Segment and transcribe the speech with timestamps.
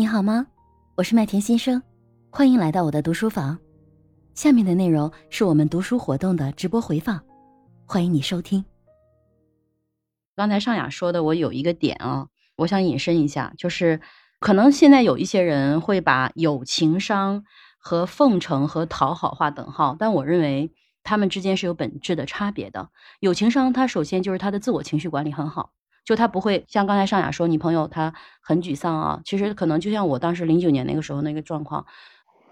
[0.00, 0.46] 你好吗？
[0.94, 1.82] 我是麦田先生，
[2.30, 3.58] 欢迎来到我的读书房。
[4.32, 7.22] 下面的内容是我们读书活动的直播回放，
[7.84, 8.64] 欢迎你收听。
[10.34, 14.00] 刚才尚雅说的，我有一个点啊，我想引申一下，就是
[14.38, 17.44] 可能现在有一些人会把有情商
[17.76, 20.72] 和奉承和讨好划等号，但我认为
[21.02, 22.88] 他们之间是有本质的差别的。
[23.18, 25.72] 有情商，他首先就是他的自我情绪管理很好。
[26.04, 29.20] 就他不会像刚才尚雅说，你朋友他很沮丧啊。
[29.24, 31.86] 其实可能就像我当时零九年那个时候那个状况，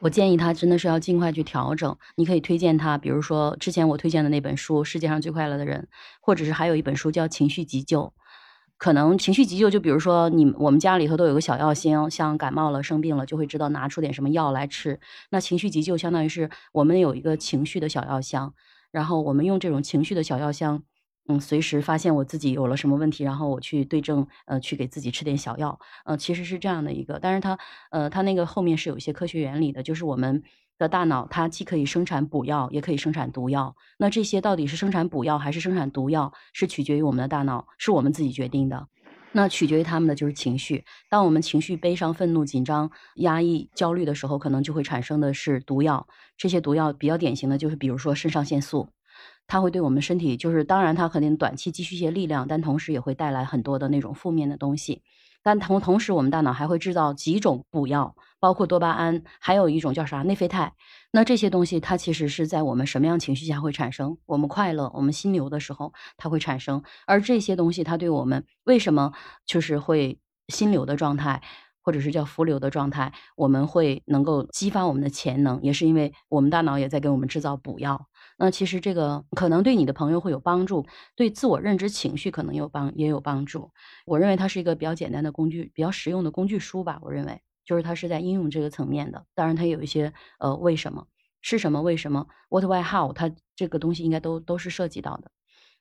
[0.00, 1.96] 我建议他真的是要尽快去调整。
[2.16, 5.88] 你可以推荐他，比如说之前我推荐的那本书《世界上最快乐的人》，
[6.20, 8.02] 或者是还有一本书叫《情绪急救》。
[8.76, 14.98] 可能情绪急救就比如说你我们家里头都有个小药箱，像感冒了生病了就会知道拿出点什么药来吃。
[15.30, 18.52] 那情绪急救相当于是我们有一个情绪的小药箱，
[18.90, 20.82] 然后我们用这种情绪的小药箱。
[21.26, 27.58] 嗯，随时发现我自己有了什么问题，然后我去对症，呃，去给自己吃点小药，呃，其实是这样的一个，但是它，
[27.90, 30.42] 呃，它那个后面是有一些科学原理的，就是我们
[30.76, 33.74] 的大脑它既可以生产补药，也可以生产毒药。
[33.96, 38.88] 那这些到底是生产补药还是生产毒药，是取决于我们的大脑，是我们自己决定的。
[39.32, 40.84] 那取决于他们的就是情绪。
[41.08, 46.06] 当我们情绪悲伤、愤怒、紧张、压抑、焦虑的时候，可能就会产生的是毒药。
[46.36, 48.90] 这些毒药比较典型的就是，比如说肾上腺素。
[49.46, 55.02] 它会对我们身体，就是当然它肯定短期积蓄一些力量，但同时也会带来很多的那种负面的东西。
[55.42, 60.72] 但同同时，我们大脑还会制造几种补药，包括多巴胺，还有一种叫啥内啡肽。
[61.12, 64.16] 那这些东西它其实是在我们什么样情绪下会产生？
[64.24, 66.82] 我们快乐、我们心流的时候它会产生。
[67.06, 69.12] 而这些东西它对我们为什么
[69.44, 70.18] 就是会
[70.48, 71.42] 心流的状态？
[71.82, 78.06] 或者是叫浮流的状态，我们会能够激发我们的潜能，也是因为我们大脑也在给我们制造补药。
[78.38, 83.70] 那其实这个可能对你的朋友会有帮助，对自我认知情绪可能有帮也有帮助。
[84.06, 86.98] 我认为它是一个比较简单的工具，比较实用的工具书吧。
[87.02, 89.24] 我认为就是它是在应用这个层面的。
[89.34, 91.06] 当然，它有一些呃为什么
[91.42, 95.30] 是什么为什么 what why how，它这个东西应该都都是涉及到的。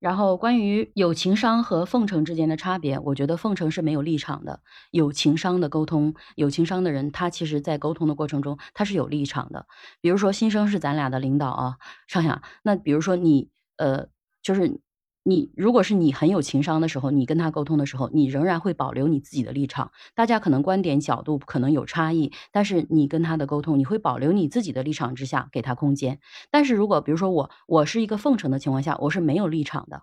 [0.00, 4.60] 然后关于有情商和奉承之间的差别，我觉得奉承是没有立场的，
[4.90, 9.66] 有情商的沟通，有情商的人，他其实在沟通的过程中，他是有立场的。
[10.00, 11.76] 比如说新生是咱俩的领导啊，
[12.06, 12.42] 上下。
[12.62, 14.06] 那比如说你，呃，
[14.42, 14.80] 就是
[15.28, 19.92] 你，如果是你很有情商的时候，你跟他沟通的时候，你仍然会保留你自己的立场。
[20.14, 26.18] 大家可能观点角度可能有差异，但是你跟他的沟通，你会保留你自己的立场之下，给他空间。
[26.50, 30.00] 但是如果比如说我，我是一个奉承的情况下，我是没有立场的。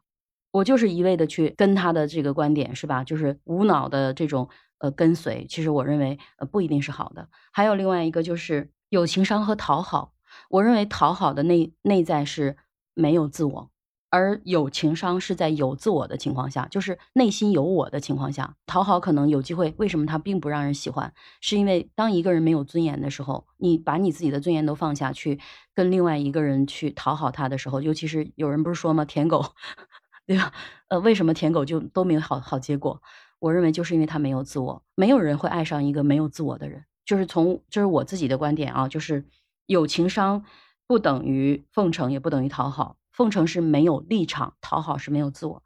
[0.52, 3.04] 我就是一味的去跟他的这个观点是吧？
[3.04, 4.48] 就是无脑的这种
[4.78, 7.30] 呃跟随，其实我认为呃不一定是好的。
[7.52, 10.14] 还有另外一个就是有情商和讨好，
[10.52, 12.58] 我认为讨好的内内在是
[12.94, 13.72] 没有自我，
[14.16, 19.74] 而有情商是在有自我的情况下，就是内心有我的情况下，讨好可能有机会。
[19.76, 21.14] 为什么他并不让人喜欢？
[21.42, 25.38] 是因为当一个人没有尊严的时候，你把你自己的尊严都放下去
[25.74, 29.04] 跟另外一个人去讨好他的时候，尤其是有人不是说吗？
[29.04, 29.44] 舔狗。
[30.26, 30.54] 对吧？
[30.88, 33.02] 呃，为什么舔狗就都没有好好结果？
[33.40, 36.86] 我认为就是因为他没有自我，没有人会爱上一个没有自我的人。
[37.06, 39.26] 就是从这是我自己的观点啊，就是
[39.68, 40.44] 有情商
[40.88, 42.96] 不等于奉承，也不等于讨好。
[43.16, 45.64] 奉承是没有立场，讨好是没有自我。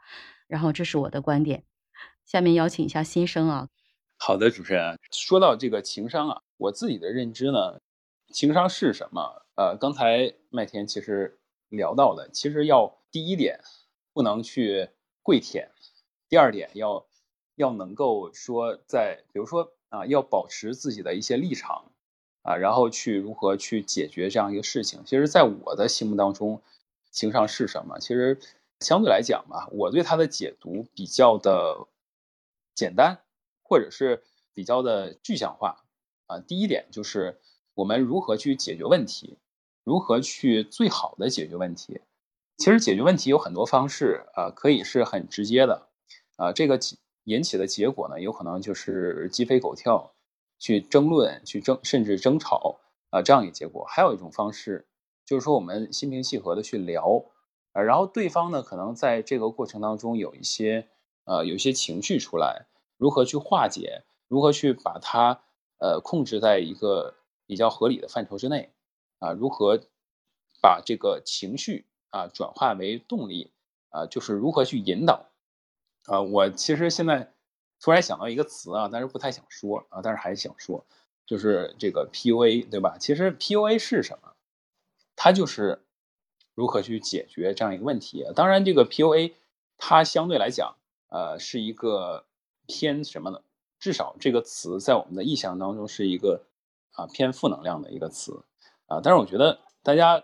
[0.47, 1.63] 然后这是我的观点。
[2.25, 3.69] 下面邀请一下新生啊。
[4.17, 7.81] 好的，主持人说到这个情商啊，我自己的认知呢，
[8.31, 9.45] 情商是什么？
[9.55, 11.39] 呃，刚才麦田其实
[11.69, 13.59] 聊到的，其实要第一点。
[14.11, 14.89] 不能去
[15.21, 15.71] 跪舔。
[16.27, 17.05] 第二点，要
[17.55, 21.91] 要能够说，在比如说啊，要保持自己的一些立场
[22.41, 25.03] 啊，然后去如何去解决这样一个事情。
[25.05, 26.61] 其实，在我的心目当中，
[27.19, 27.99] 情商是什么？
[27.99, 28.39] 其实
[28.79, 31.87] 相对来讲吧，我对它的解读比较的
[32.73, 33.19] 简单，
[33.61, 35.83] 或者是比较的具象化
[36.27, 36.39] 啊。
[36.39, 37.41] 第一点就是
[37.73, 39.37] 我们如何去解决问题，
[39.83, 41.99] 如何去最好的解决问题。
[42.55, 45.89] 其实解决问题有很多方式啊，可以是很直接的，
[46.37, 46.79] 啊，这个
[47.25, 50.13] 引起的结果呢，有可能就是鸡飞狗跳，
[50.57, 52.79] 去争论、去争，甚至争吵
[53.09, 53.85] 啊，这样一个结果。
[53.85, 54.87] 还有一种方式，
[55.29, 57.23] 就是说我们心平气和的去聊，
[57.73, 60.87] 啊，然后对方呢，可能在这个过程当中有一些
[61.25, 62.65] 呃，有一些情绪出来，
[62.97, 65.43] 如何去化解，如何去把它
[65.77, 67.13] 呃控制在一个
[67.45, 68.73] 比较合理的范畴之内，
[69.19, 69.79] 啊，如何
[70.59, 71.85] 把这个情绪。
[72.11, 73.51] 啊，转化为动力，
[73.89, 75.27] 啊，就是如何去引导，
[76.07, 77.35] 啊，我其实现在
[77.79, 80.83] 突然想到一个词啊，但是不太想说啊，但是还想说，
[81.27, 82.97] 就是这个 PUA，对吧？
[82.99, 84.33] 其实 PUA 是什么？
[85.21, 85.83] 它就是
[86.55, 88.25] 如何去解决这样一个问题。
[88.33, 89.33] 当然，这个 PUA
[89.77, 90.77] 它相对来讲，
[91.09, 92.25] 呃，是一个
[92.67, 93.41] 偏什么呢？
[93.79, 96.45] 至少这个词在我们的意象当中是一个
[96.93, 98.45] 啊偏负能量的一个词
[98.85, 99.01] 啊。
[99.03, 100.23] 但是我觉得大家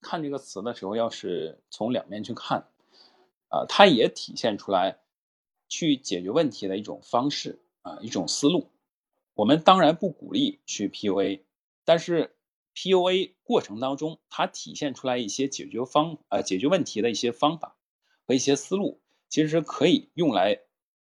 [0.00, 2.66] 看这个词的时候，要是从两面去看
[3.50, 5.00] 啊，它也体现出来
[5.68, 8.70] 去解决问题的一种方式啊，一种思路。
[9.34, 11.42] 我们当然不鼓励去 PUA，
[11.84, 12.34] 但是。
[12.82, 17.76] PUA 过程当中，它体现出来一些解决方呃解决问题的一些方法
[18.24, 20.62] 和一些思路，其实可以用来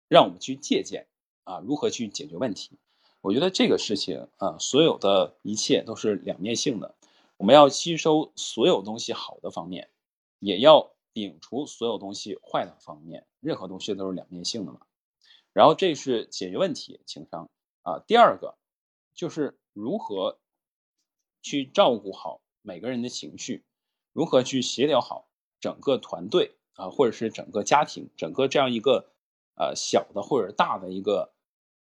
[0.09, 1.07] 让我们去借鉴
[1.45, 2.79] 啊，如何去解决问题。
[3.21, 6.95] 我觉得这个事情啊，所有的一切都是两面性的，
[7.37, 9.91] 我们要吸收所有东西好的方面，
[10.39, 14.81] 也要摒除所有东西坏的方面，任何东西都是两面性的嘛。
[15.53, 17.51] 然后这是解决问题情商
[17.83, 18.56] 啊，第二个
[19.13, 20.40] 就是如何。
[21.43, 23.65] 去照顾好每个人的情绪，
[24.13, 25.29] 如何去协调好
[25.61, 29.13] 整个团队啊，或者是整个家庭，整个这样一个
[29.57, 31.35] 呃小的或者大的一个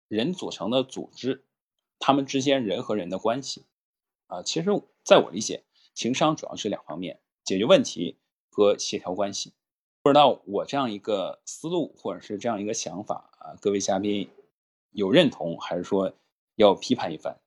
[0.08, 1.44] 人组成的组织，
[1.98, 3.64] 他们之间人和人的关系
[4.26, 4.70] 啊，其实
[5.02, 5.64] 在我理解，
[5.94, 8.18] 情商主要是两方面：解决问题
[8.50, 9.52] 和协调关系。
[10.02, 14.28] 不知道我这样一个思路或者是这样一个想法啊，各位嘉宾
[14.90, 16.12] 有认同还是说
[16.56, 17.40] 要批判一番？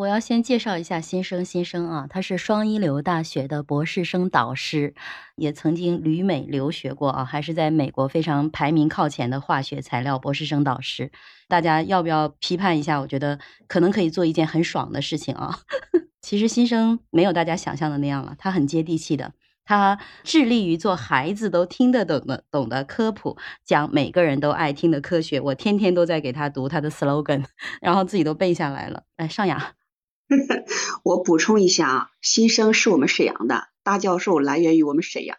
[0.00, 4.94] 我要先介绍一下新生，新生啊，他是双一流大学的博士生导师，
[5.36, 11.12] 也曾经旅美留学过啊，还是在美国非常排名靠前的化学材料博士生导师。
[11.48, 12.98] 大家要不要批判一下？
[12.98, 13.38] 我觉得
[13.68, 15.58] 可能可以做一件很爽的事情啊。
[16.22, 19.34] 其实新生没有大家想象的那样了，他很接地气的，
[19.66, 23.36] 他致力于做孩子都听得懂的懂的科普，
[23.66, 25.38] 讲每个人都爱听的科学。
[25.38, 27.44] 我天天都在给他读他的 slogan，
[27.82, 29.02] 然后自己都背下来了。
[29.18, 29.74] 来，尚雅。
[31.02, 35.36] 我补充一下啊，新生是我们沈阳的大教授，来源于我们沈阳。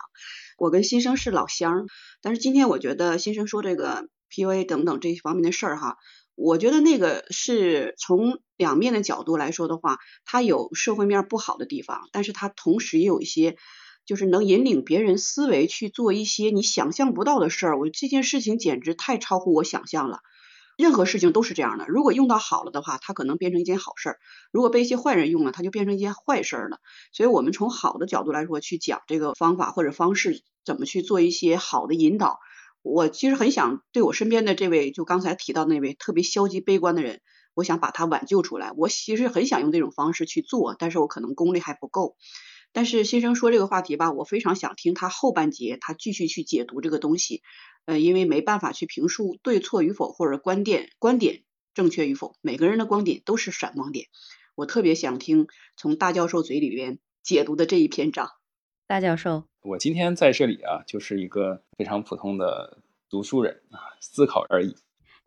[0.58, 1.88] 我跟新生是老乡，
[2.22, 5.98] 但是今天我觉得新生说这个 PUA 等等这方面的事儿哈，
[6.36, 13.56] 我觉得那个是从两面的角度来说的话，它有社会面不好的地方，但是它同时也有一些
[14.06, 17.80] 就是能引领别人思维去做一些你想象不到的事儿。
[17.80, 20.20] 我这件事情简直太超乎我想象了。
[20.78, 24.16] 任何事情都是这样的，如果用到好了的话，它可能变成一件好事儿；
[24.52, 26.80] 如果被一些坏人用了，它就变成一件坏事儿了。
[27.12, 32.40] 所以，我们从好的角度来说去讲这个方法或者方式，怎么去做一些好的引导。
[32.82, 37.22] 我其实很想对我身边的这位，就刚才提到那位特别消极悲观的人，
[37.54, 38.72] 我想把他挽救出来。
[38.76, 42.16] 我其实很想用这种方式去做，但是我可能功力还不够。
[42.74, 47.42] 但是先生说这个话题吧，我非常想听他后半节，他继续去解读这个东西。
[47.86, 54.06] 呃，因为没办法去评述对错与否，或者观点观点正确与否，每个人的观点都是闪光点。
[54.54, 58.30] 我特别想听从大教授嘴里边解读的这一篇章。
[58.86, 64.76] 大教授，我今天在这里啊，就是一个非常普通的读书人啊，思考而已。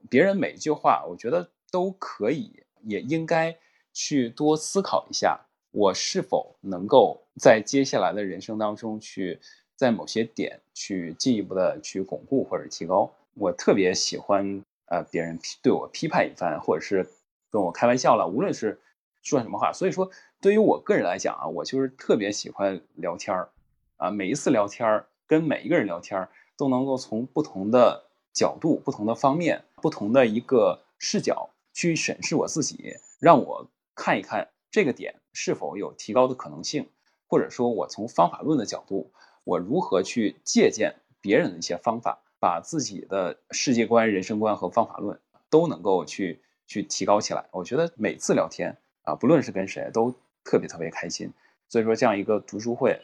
[0.08, 3.58] 别人每一句话，我觉得都可以，也应该
[3.92, 9.40] 去多思考一下，我是否能够在接下来的人生当中去。
[9.76, 17.04] 在某些点去进一步的去巩固或者提高，我特别喜欢呃别人批对我批判一番，或者是
[17.50, 18.78] 跟我开玩笑了，无论是
[19.24, 19.72] 说什么话。
[19.72, 20.08] 所以说，
[20.40, 23.48] 对于我个人来讲啊，我就是特别喜欢聊天儿
[23.96, 36.88] 啊，每一次聊天儿跟每一个人聊天儿，都能够从不同的角度、不同的方面、不同的一个视角去审视我自己，让我看一看这个点是否有提高的可能性，
[37.26, 39.10] 或者说我从方法论的角度。
[39.44, 47.44] 我如何去借鉴别人的一些方法，把自己的世界观、人生观和方法论都能够去去提高起来？
[47.50, 51.30] 我觉得每次聊天啊，不论是跟谁，都特别特别开心。
[51.68, 52.98] 所以说，这样一个读书会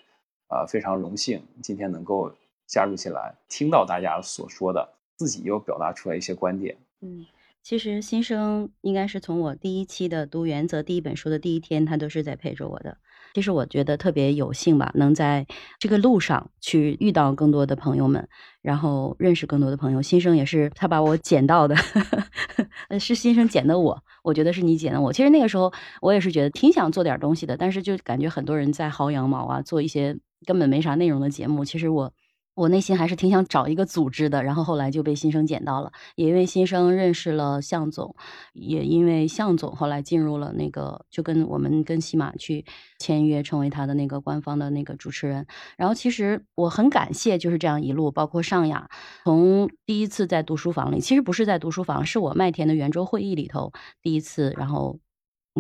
[0.48, 2.34] 啊，非常荣幸今天能够
[2.66, 6.78] 加入进来，听到大家所说的，自己又表达出来一些观点。
[7.00, 7.26] 嗯。
[7.62, 12.96] 其实新生应该是从我第一期的读原则第一本书的第一天，他都是在陪着我的。
[13.34, 15.46] 其实我觉得特别有幸吧，能在
[15.78, 18.28] 这个路上去遇到更多的朋友们，
[18.60, 20.02] 然后认识更多的朋友。
[20.02, 21.76] 新生也是他把我捡到的，
[22.98, 24.02] 是新生捡的我。
[24.24, 25.12] 我觉得是你捡的我。
[25.12, 31.64] 其实那个时候我也是觉得挺想做点东西的，但是就感觉很多人在薅羊毛啊，做一些根本没啥内容的节目。
[31.64, 32.12] 其实我。
[32.60, 38.14] 我内心还是挺想找一个组织的，然后后来就被新生捡到了，也因为新生认识了向总，
[38.52, 42.66] 也因为向总后来进入了那个，就跟我们跟喜马去
[42.98, 45.46] 签约，成为他的那个官方的那个主持人。
[45.78, 48.90] 然后其实我很感谢，就是这样一路，包括尚雅，
[49.24, 54.98] 从第一次在读书房里，其实不是在读书房，是我麦田的圆桌会议里头第一次，然后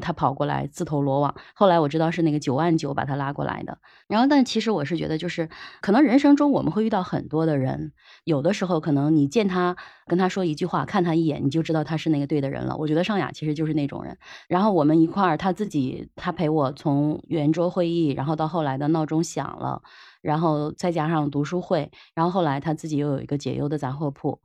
[0.00, 1.34] 他跑过来自投罗网。
[1.54, 3.78] 后来我知道是那个九万九把他拉过来的。
[4.06, 5.48] 然后，但其实我是觉得，就是
[5.80, 7.92] 可能人生中我们会遇到很多的人，
[8.24, 12.76] 有的时候可能你见他跟他说一句话，看他一眼，你就知道他是那个对的人了。
[12.76, 14.16] 我觉得尚雅其实就是那种人。
[14.48, 19.82] 然后我们一块儿，他自己他陪我从圆桌会议，然后到后来的闹钟响了，
[20.22, 24.40] 然后再加上读书会，然后后来他自己又有一个解忧的杂货铺。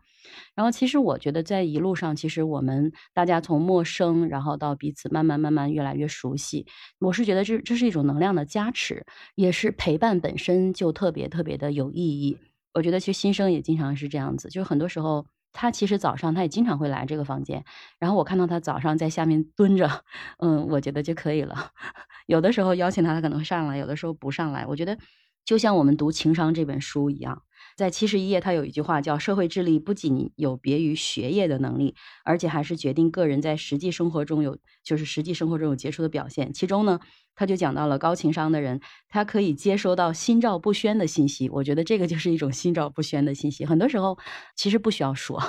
[0.56, 6.66] 然后，其实我觉得在一路上，其实我们大家从陌生，然后到彼此慢慢慢慢越来越熟悉。
[7.00, 9.06] 我是觉得这这是一种能量的加持，
[9.36, 12.38] 也是陪伴本身就特别特别的有意义。
[12.74, 17.64] 我觉得其实新生也经常是这样子，就是很多时候他其实早上他也经常会来这个房间，
[18.00, 20.04] 然后我看到他早上在下面蹲着，
[20.40, 21.72] 嗯，我觉得就可以了。
[22.28, 24.66] 有的时候邀请他，他可能会上来；有的时候不上来。
[24.66, 24.98] 我觉得
[25.46, 27.44] 就像我们读《情商》这本书一样。
[27.76, 36.54] 在七十一页，他有一句话叫“社会智力不仅有别于学业的能力，而且还是决定个人在实际生活中有，就是实际生活中有杰出的表现。
[36.54, 36.98] 其中呢，
[37.36, 38.80] 他就讲到了高情商的人，
[39.10, 41.50] 他可以接收到心照不宣的信息。
[41.50, 43.66] 我觉得这个就是一种心照不宣的信息。
[43.66, 44.18] 很多时候，
[44.56, 45.42] 其实不需要说。